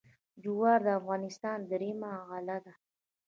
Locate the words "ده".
2.65-2.73